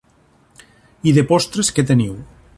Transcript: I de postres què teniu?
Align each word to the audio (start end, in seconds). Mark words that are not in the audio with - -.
I 1.11 1.13
de 1.19 1.25
postres 1.33 1.71
què 1.77 1.87
teniu? 1.93 2.19